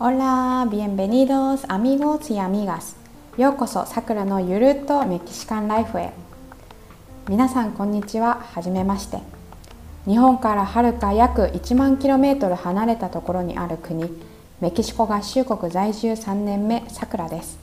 [0.00, 2.94] Hola, bienvenidos amigos y amigas.
[3.36, 6.12] ようこそさくらのゆるっとメキシカンライフへ
[7.28, 9.18] 皆さんこんにちははじめまして
[10.06, 14.08] 日本からはるか約1万 km 離れたところにある国
[14.60, 17.58] メキシコ合衆国在住3年目さくらです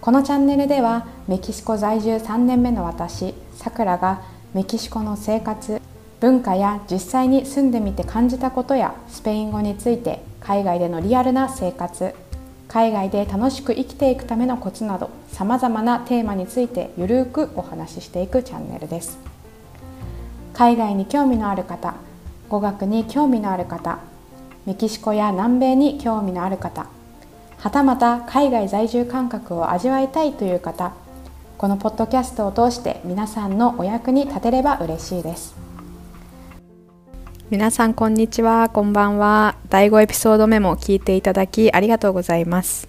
[0.00, 4.22] このチャンネルではメキシコ在住3年目の私さくらが
[4.54, 5.80] メキシコの生活
[6.18, 12.14] 文化や実際に住んでみて感じたことやスペイン語について海外でのリアルな生活
[12.68, 19.32] 海外で楽しく生きていくためのコツなどさまざまなテーマについてゆるくお話ししていくチャンネルです。
[20.54, 21.94] 海外に興味のある方
[22.48, 23.98] 語学に興味のある方
[24.66, 26.86] メキシコや南米に興味のある方
[27.58, 30.92] はたまた海外在住感覚を味わいたいという方
[31.58, 35.71] このポッドキャストを通して皆さんのお役に立てれば嬉しいです。
[37.52, 38.70] 皆さんこんにちは。
[38.70, 39.56] こんばんは。
[39.68, 42.88] 第5エピソード目も聞いていただきありがとうございます。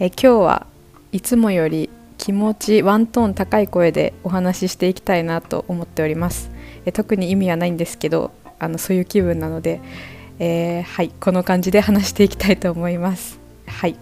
[0.00, 0.66] え今日は
[1.12, 6.50] いつもより気持ちワントーン高い声でお話ししていきたいなと思っております。
[6.84, 9.80] え特に意味はないんですけどあのそういう気分なので、
[10.40, 11.10] えー、はい。
[11.20, 13.38] この感じで話していきたいと思います。
[13.68, 13.94] はい。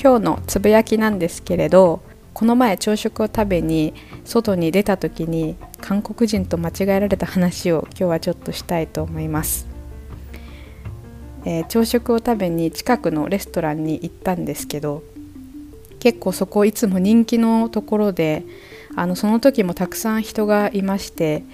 [0.00, 2.02] 今日のつぶやきなんですけれど
[2.34, 9.68] この前朝食を食べに外に出た時に韓国人と間違えられた話を今日はちょっとしたいと思います、
[11.44, 15.04] えー、朝食を食べに近くのレストランに行ったんですけど
[16.00, 18.42] 結構そこいつも人気のところで
[18.96, 21.44] あのその時もたくさん人がいまして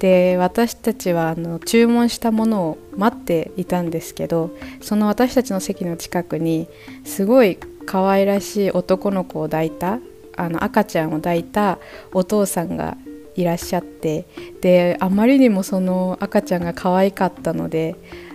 [0.00, 4.50] で私たちはあの注文したものを待っていたんですけど
[4.82, 6.68] その私たちの席の近くに
[7.06, 9.98] すごい可愛らしい男の子を抱いた
[10.36, 11.78] あの赤ちゃんを抱いた
[12.12, 12.98] お父さんが
[13.38, 14.26] いらっしゃって
[14.60, 17.94] であまりにもその赤ちゃんが可愛かったので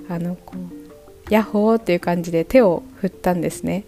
[0.09, 0.83] あのこう
[1.29, 3.83] ヤッホーっていう感じで手を振ったんですね。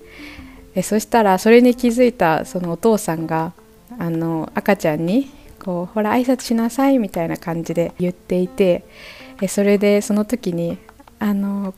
[0.73, 3.53] えそしたらそれに気づいたそのお父さんが
[3.97, 5.31] あの赤ちゃんに
[5.63, 8.83] こうほら挨拶しなさいみたいな感じで言っていて
[9.41, 10.77] えそれでその時に
[11.19, 11.73] あの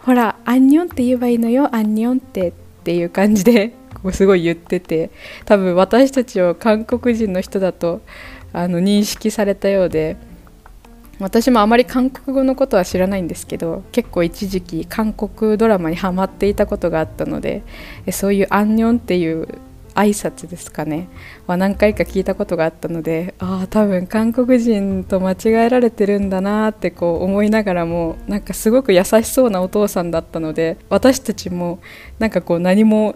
[0.00, 2.52] ほらアンニョンって言えばいいのよアンニョンってっ
[2.84, 3.72] ていう感じで
[4.12, 5.10] すごい言ってて
[5.44, 8.02] 多分私たちを韓国人の人だと
[8.52, 10.16] あの認識されたようで
[11.18, 17.62] 私もあまり韓国語のことは知らないんですけど結構一時期韓国ドラマにハマっていたことがあったので
[18.10, 19.46] そういう「アンニョン」っていう
[19.94, 21.08] 挨拶ですかね
[21.46, 31.80] は何回か聞いたことがあったのでああ多分韓国人と間違えられてるんだなってこう思いながらもなんかすごく優しそうなお父さんだったので私たちも
[32.18, 33.14] なんかこう何も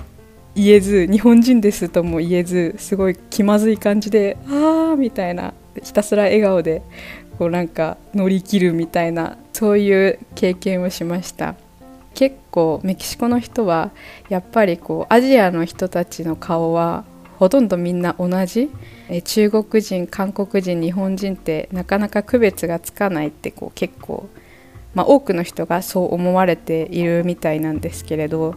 [0.56, 5.52] 言えず日本人ですとも言えずすごい気まずい感じでああみたいな
[5.82, 6.82] ひたすら笑顔で
[7.38, 11.54] こうなんか乗り切るみたいなそういう経験をしました。
[12.14, 13.90] 結構メキシコの人は
[14.30, 17.04] やっぱりこうアジアの人たちの顔は
[17.38, 18.70] ほとんどみんな同じ。
[19.24, 24.28] 中国人韓国人日本人ってなかなか区別がつかないってこう結構、
[24.94, 28.54] まあ、多くの人がそう思われているみたいなんですけれど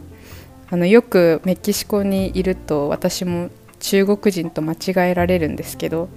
[0.72, 3.50] あのよくメキシコにいると私も
[3.80, 6.10] 中国人と間違えられるんですけど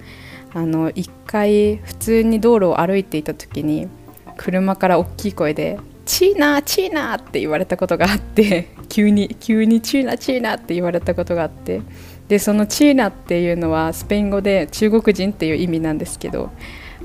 [0.53, 3.89] あの1回普通に道路を歩いていた時に
[4.37, 11.81] 車から大きい声で「チーナーチーナー」って言われたことがあって 急に急に「チーナーチーナー」って言われたことがあって
[12.29, 16.51] でそのチーナっていうのはスペイン語で中国人っていう意味なんですけど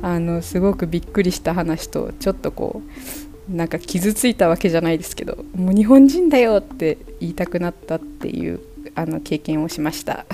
[0.01, 8.59] あのすごくびっくりした話とちょっとこうなんか傷ついたわけじゃないですけどもう日本人だよって言いたくなったっていう
[8.95, 10.25] あの経験をしました。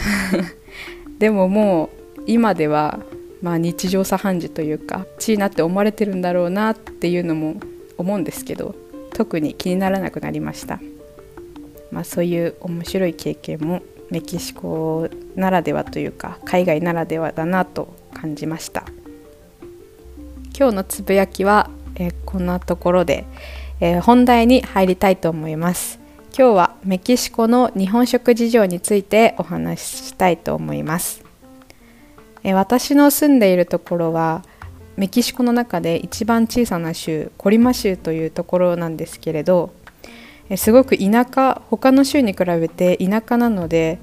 [1.19, 2.99] でももう今では
[3.41, 7.55] まあ日常茶飯事というかチーナって思われてるんだろうなっていうのも
[7.97, 8.75] 思うんですけど
[9.13, 10.79] 特に気にならなくなりました、
[11.91, 18.85] まあ、そういう面白い経験もメキシコならではというか海外ならではだなと感じました。
[20.55, 23.25] 今日のつぶやきはえー、こんなところで、
[23.79, 26.03] えー、本題に入りたいと思います。
[26.35, 31.23] 今日はメキシコの日本食事情についてお話ししたいと思います、
[32.43, 34.41] えー、私の住んでいるところは
[34.97, 39.75] メキシコの中で一番小さな州コリマ州というところなんですけれど
[40.57, 43.99] すごく田舎他の州に比べて田舎なので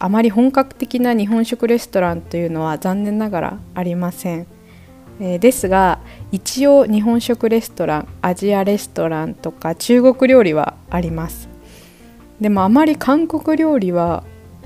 [0.00, 4.57] あまり本格的な日本食レストランというのは残念ながらありません。
[5.20, 5.98] えー、ですが
[6.30, 11.48] 一応日本食レストランアジアレストランとか中国料理はあります。
[12.40, 14.22] でもあまり韓国料理は、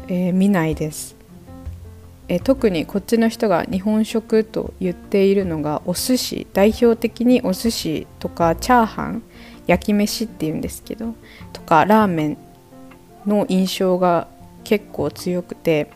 [0.09, 1.17] えー、見ないです、
[2.29, 6.47] えー、特にこっちの人が日本食と言っているのがお寿司。
[6.53, 9.23] 代表的にお寿司とかチャーハン
[9.67, 11.15] 焼き飯っていうんですけど
[11.53, 12.37] とかラーメン
[13.27, 14.29] の印象が
[14.65, 15.91] 結構強くて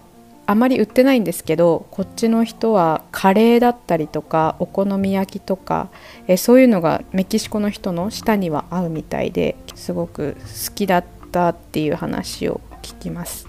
[0.47, 5.89] あまり売ってないんですけどこっちの人はカレーだったりとかお好み焼きとか
[6.29, 10.37] えそういうのがメキシコの人の舌には合うみたいですごく
[10.69, 13.49] 好きだったっていう話を聞きます。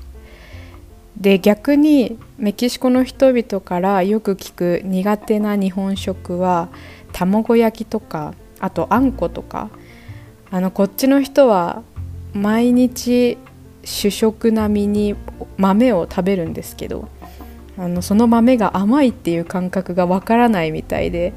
[1.15, 6.69] で逆にメキシコの人々からよく聞く苦手な日本食は
[7.11, 9.69] 卵焼きとかあとあんことか。
[10.49, 11.83] あのこっちの人は
[12.33, 13.37] 毎日
[13.87, 15.15] 主食並みに
[15.57, 17.07] 豆を食べるんですけど
[17.77, 21.33] あのその豆が甘いっていう感覚がわからないみたいで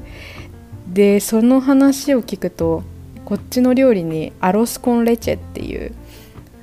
[0.87, 2.83] でその話を聞くと
[3.23, 5.95] こっちの料理にアロスコンレチェっていう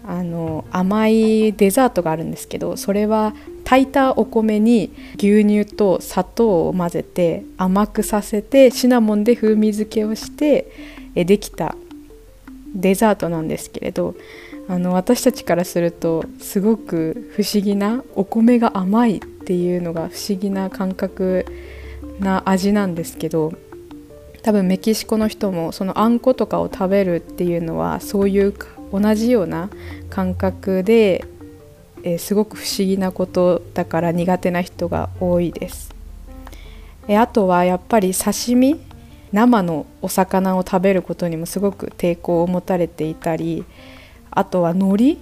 [0.06, 10.70] あの甘いデザートがあるんですけどそれは炊いたお米に牛乳と砂糖を混ぜて甘くさせてシナモンで風味付けをして
[11.14, 11.74] できた
[12.74, 14.14] デザートなんですけれど
[14.68, 21.46] あの私たちからするとすごく不思議なお米が甘いっていうのが不思議な感覚
[22.20, 23.54] な味なんですけど
[24.42, 28.54] 多分メキシコの人もそのあんことかを食べるっていうのはそういう
[28.92, 29.70] 同じような
[30.10, 31.24] 感覚で、
[32.02, 35.94] えー、すごく不思議なことだから苦手な人が多いです。
[37.08, 38.78] えあとはやっぱり刺身
[39.32, 43.64] 生のお魚を食べることにもすごく抵抗を持たれていたり
[44.38, 45.18] あとは海苔？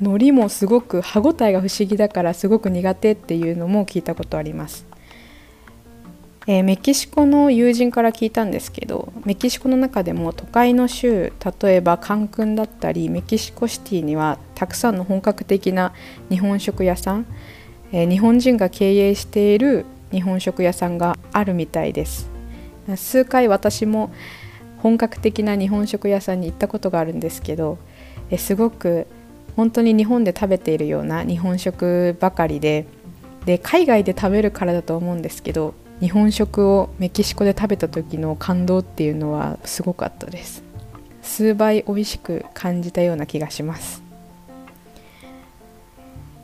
[0.00, 4.84] 海苔もすごく歯ごたえが不思議だからすごく苦手っていうのも聞いたことあります、
[6.48, 11.32] えー、メキシコの友人から聞いたんですけどメキシコの中でも都会の州
[11.62, 15.92] 例えばカンクンだったりメキシコシティにはたくさんの本格的な
[16.28, 17.26] 日本食屋さん、
[17.92, 22.28] えー、日本人が経営している日本食屋さんがあるみたいです。
[22.96, 24.10] 数回私も
[24.78, 27.78] 本格的な日本食屋さんに行ったことがあるんですけど
[28.36, 29.06] すごく
[29.56, 32.86] 本当に日本で食べているような日本食ばかりで
[33.46, 40.62] で海外で食べるからだと思うんですけど日本食をメキシコで食べた時の感動っていうのはすごかったです。
[41.22, 44.02] 数倍美味しく感じたような気がします。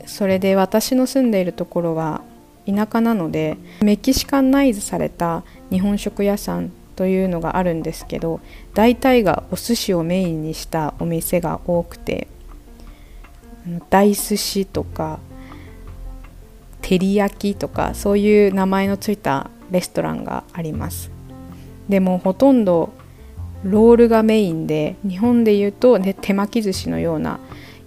[0.05, 2.21] それで私の住んでいるところは
[2.67, 8.39] 田舎なのでメキシカンナイズされた日本食屋さんというのがあるんですけど
[8.73, 12.27] 大体がお寿司をメインにしたお店が多くて
[13.89, 15.19] 大寿司とか
[16.81, 21.09] 照り焼きとかそういう名前のついたレストランがあります。
[21.89, 22.93] でもほとんど
[23.63, 27.39] ロールがメインで日本でいうと、ね、手巻き寿司のような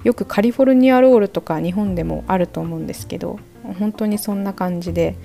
[0.02, 3.38] よくカリフォルニアロールとか日本でもあると思うんですけど
[3.78, 5.16] 本当にそんな感じで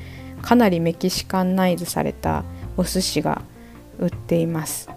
[0.42, 2.44] かなりメキシカンナイズされた
[2.78, 3.42] お寿司が
[4.00, 4.90] 売っています、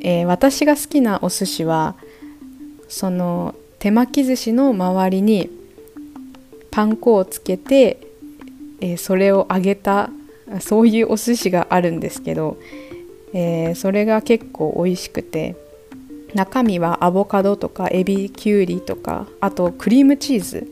[0.00, 1.96] えー、私が好きなお寿司は
[2.88, 5.50] その手巻き寿司の周りに
[6.70, 7.98] パン粉をつけて、
[8.80, 10.10] えー、それを揚げた
[10.60, 12.58] そういうお寿司があるんですけど、
[13.32, 15.56] えー、それが結構美味しくて
[16.34, 20.68] 中身はアボカドとかエビきゅうりとかあとクリームチーズ。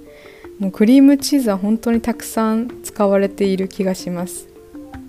[0.59, 4.47] もうクリームチーズは本当にたくさん使われている気がします。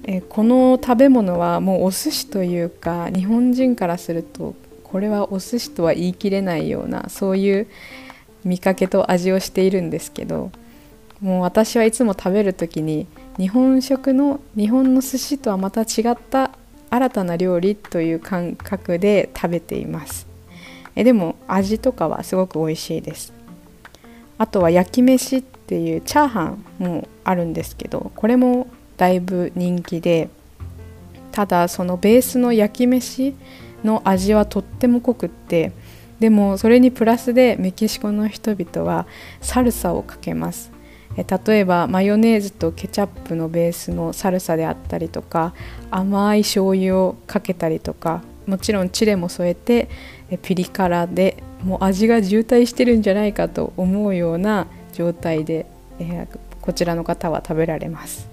[0.03, 7.67] えこの食べ物はもうお寿司というか日本人からするとこれはお寿司とは言い切れないようなそういう
[8.43, 10.51] 見かけと味をしているんですけど
[11.21, 13.05] もう私はいつも食べる時に
[13.37, 16.51] 日本食の日本の寿司とはまた違った
[16.89, 20.27] 新たな料理という感覚で食べています。
[20.95, 23.33] えでも味とかはすごく美味しいです。
[24.37, 28.67] あとは焼き飯っていうチャーハンもあるんですけどこれも
[29.01, 30.29] だいぶ人気で
[31.31, 33.33] ただそのベースの焼き飯
[33.83, 35.71] の味はとっても濃くって
[36.19, 39.07] でもそれにプラスでメキシコの人々は
[39.41, 40.71] サルサをかけます。
[41.17, 45.55] え例えばマヨネーズとケチャップのベースのサルサであったりとか
[45.89, 49.89] 甘い醤油をかけたりとかもちろんチレも添えて
[50.43, 55.65] ピリ辛でもう味が渋滞してるんじゃないかと思うような状態で、
[55.99, 56.27] え
[56.61, 58.30] こちらの方は食べられます。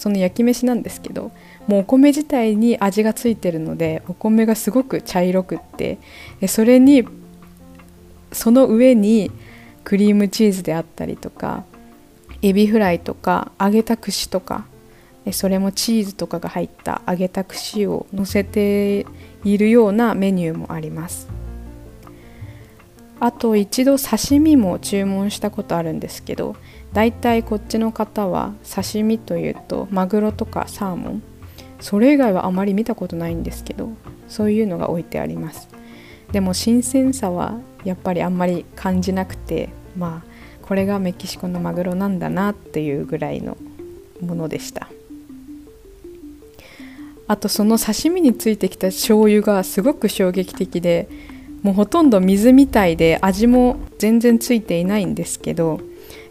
[0.00, 1.30] その焼き飯なんですけど
[1.66, 5.98] もうお米自体に味がついてるのでお米がすごく茶色くって
[6.48, 7.04] それに
[8.32, 9.30] その上に
[9.84, 11.64] クリームチーズであったりとか
[12.40, 14.64] エビフライとか揚げた串とか
[15.32, 19.04] それもチーズとかが入った揚げた串を乗せて
[19.44, 21.28] いるようなメニューもあります。
[23.22, 26.56] あと一度刺身も注文したことあるんですけど
[26.92, 31.22] だいたいこっちの方は刺身というとマグロとかサーモン。
[31.80, 33.88] それ以外はあまり見たことないんですけど
[34.28, 35.68] そういうのが置いてあります。
[36.32, 40.30] でも新鮮さはやっぱりあんまり感じなくてまあ
[40.62, 43.56] これがメキシコのマグロなんだなっていうぐらいの
[44.20, 44.88] ものでした。
[47.26, 51.08] あとその刺身についてきた醤油がすごく衝撃的で
[51.62, 55.80] もうほとんど水みたいで味も全然ついていないんですけど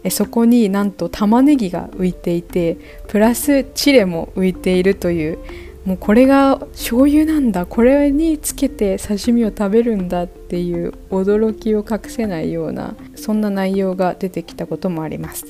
[0.08, 2.78] そこになんと玉ねぎが浮いていて
[3.08, 5.38] プラスチレも浮いているという。
[5.84, 7.64] もうこれが醤油なんだ。
[7.64, 15.46] これにつけて刺身を食べるんだっていう驚きを隠せないようなそんな内容が出てきたこともあります。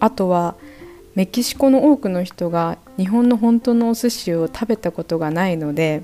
[0.00, 0.56] あとは
[1.14, 6.02] メキシコの多くの人が日本の本当のお寿司を食べたことがないので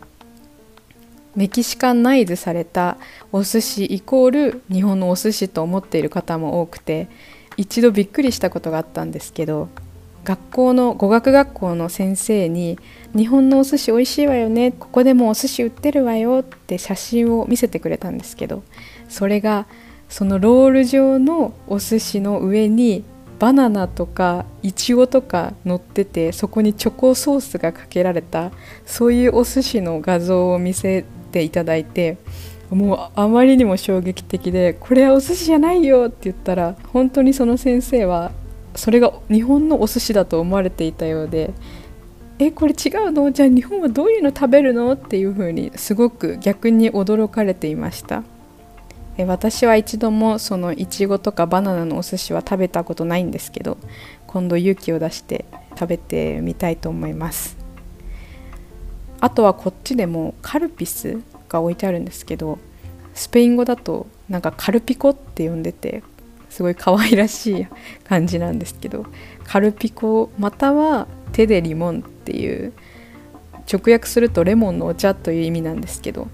[1.37, 2.97] メキシカンナイズされた
[3.33, 7.09] お寿司イコール日本のお寿司と思っている方も多くて
[7.57, 9.69] 一度びっくりしたことがあったんですけど
[10.25, 12.79] 学校の語学学校の先生に
[13.17, 18.63] 「日本のお寿司美味しいわよねここでもお寿司売ってるわよ」って写真を見せてくれたんですけど
[19.09, 19.67] それが
[20.09, 23.05] そのロール状のお寿司の上に
[23.39, 28.51] バナナとかいちごとか乗っててそこにチョコソースがかけられた
[28.85, 32.17] そういうお寿司の画像を見せていただいて
[32.71, 38.33] もうあまりにも衝撃的でこれはお寿司じゃないよって言ったら本当にその先生は
[38.75, 41.53] それが日本のお寿司だと思われていたようで
[42.39, 43.33] えこれ違うの？
[43.33, 44.93] じゃあ日本はどういうの食べるの？
[44.93, 48.23] っていうふうにすごく逆に驚かれていました。
[49.27, 53.77] 私は一度もそのいちごとかバナナのお寿司は食べたことないんですけど
[54.29, 57.57] 今度勇気を出して食べてみたいと思います。
[59.21, 62.59] あとはこっちでもカルピスが置いてあるんですけど
[63.15, 66.03] スペイン語だとなんかカルピコって呼んでて
[66.51, 67.67] すごい可愛らしい
[68.05, 69.07] 感じなんですけど
[69.45, 72.73] カルピコまたは手でリモンっていう
[73.71, 76.29] 直訳するとレモンのお茶という意味なんですけど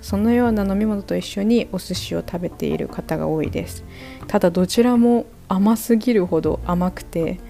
[0.00, 3.82] そのような飲み物と一緒にお寿司を食べている方が多いです。
[4.28, 7.40] ただどちらも甘すぎるほど甘くて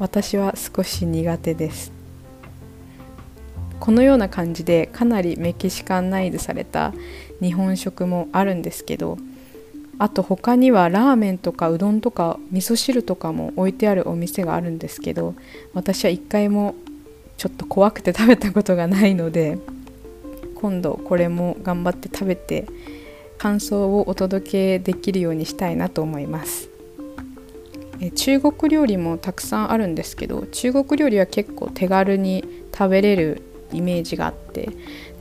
[0.00, 1.93] 私は少し苦手です。
[3.84, 6.94] このような感じでかなりメキシカンナイズされた
[7.42, 9.18] 日本食もあるんですけど
[9.98, 15.34] あと他にはラーメンとかうどんとか味噌汁とかも置いてあるお店があるんですけど
[15.74, 16.74] 私は一回も
[17.36, 19.58] ちょっと怖くて食べたことがないので
[20.54, 22.66] 今度これも頑張って食べて
[23.36, 26.70] 感想をお届けできるようにしたいなと思います。
[28.16, 34.70] 中国料理もたくさんあるんですけど中国料理は結構手軽に食べれるイメージがあって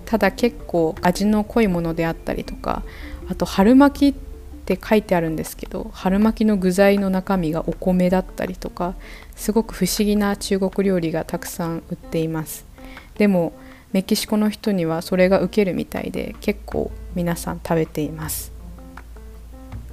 [0.06, 2.84] ただ結構味の濃いものであったりとか
[3.30, 4.22] あと春巻きっ
[4.66, 8.96] て書いてあるんですけど春巻きの具材の中身がお米だったりとか
[9.36, 12.66] すごく不思議な中国料理がたくさん売っています。
[13.16, 13.54] でも
[13.92, 18.52] メキシコの人にはそれが受けるみたいで結構皆さん食べています。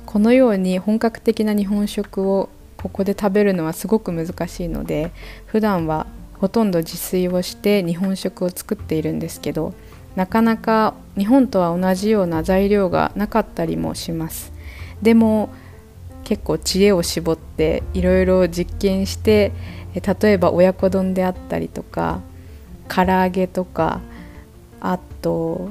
[0.07, 5.13] このように本格的な日本食をここで食べるのはすごく難しいので
[5.47, 6.07] 普段は
[6.41, 9.75] ほとんど自炊をして日本食を作っているんですけど
[10.17, 14.53] なかなか日本とは同じような材料がなかったりもします。
[15.03, 15.51] でも
[16.25, 19.53] 結構知恵を絞っていろいろ実験して
[19.95, 22.21] 例えば親子丼であったりとか
[22.89, 24.01] 唐揚げとか
[24.81, 25.71] あと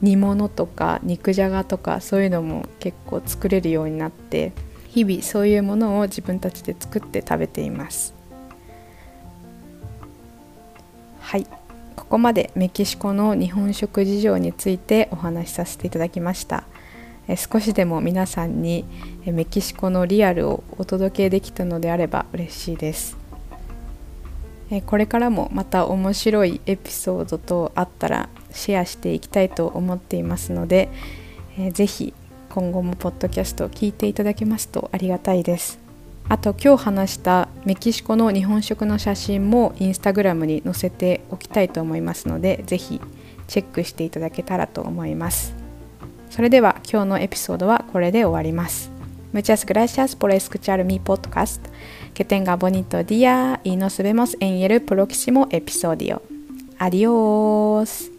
[0.00, 4.52] 煮物とか肉じゃがとかそういうのも結構作れるようになって
[4.88, 8.15] 日々そういうものを自分たちで作って食べています。
[11.26, 11.46] はい。
[11.96, 16.62] ここまでメキシコの日本食事情についてお話しさせていただきました。
[17.50, 18.84] 少しでも皆さんに
[19.24, 23.16] メキシコのリアルをお届けできたのであれば嬉しいです。
[24.86, 30.90] これからもまた面白いエピソードとあったらシェアしていきたいと思っていますので、
[31.58, 32.14] えー、ぜひ
[32.50, 35.85] 今後もポッドキャストを聞いていただけますとありがたいです。
[36.28, 43.00] あと今日話したメキシコの日本食の写真もインスタグラムに載せておきたいと思いますのでぜひ
[43.46, 45.54] チェックしていただけたらと思います
[46.30, 48.96] それでは今日のエピソードはこれで終わります
[49.32, 51.60] Muchas gracias por escuchar mi podcast.
[52.14, 56.22] Que tenga bonito día y nos vemos en el próximo episodio.
[56.78, 58.15] Adiós.